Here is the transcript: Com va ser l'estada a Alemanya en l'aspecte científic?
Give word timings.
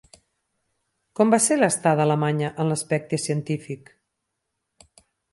Com 1.17 1.33
va 1.33 1.39
ser 1.47 1.57
l'estada 1.59 2.01
a 2.03 2.07
Alemanya 2.09 2.49
en 2.63 2.71
l'aspecte 2.71 3.19
científic? 3.25 3.93